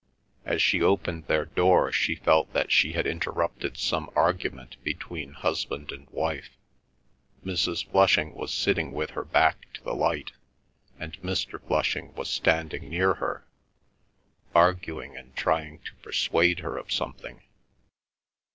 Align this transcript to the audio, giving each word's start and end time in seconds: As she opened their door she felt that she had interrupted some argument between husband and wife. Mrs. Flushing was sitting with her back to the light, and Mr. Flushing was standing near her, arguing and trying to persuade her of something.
As 0.45 0.63
she 0.63 0.81
opened 0.81 1.27
their 1.27 1.45
door 1.45 1.91
she 1.91 2.15
felt 2.15 2.51
that 2.53 2.71
she 2.71 2.93
had 2.93 3.05
interrupted 3.05 3.77
some 3.77 4.09
argument 4.15 4.77
between 4.83 5.33
husband 5.33 5.91
and 5.91 6.09
wife. 6.09 6.57
Mrs. 7.45 7.85
Flushing 7.87 8.33
was 8.33 8.51
sitting 8.51 8.93
with 8.93 9.11
her 9.11 9.23
back 9.23 9.71
to 9.73 9.83
the 9.83 9.93
light, 9.93 10.31
and 10.97 11.21
Mr. 11.21 11.61
Flushing 11.67 12.15
was 12.15 12.31
standing 12.31 12.89
near 12.89 13.13
her, 13.13 13.45
arguing 14.55 15.15
and 15.15 15.35
trying 15.35 15.77
to 15.81 15.93
persuade 16.01 16.61
her 16.61 16.79
of 16.79 16.91
something. 16.91 17.43